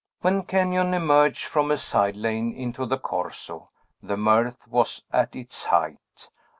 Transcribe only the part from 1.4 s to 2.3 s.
from a side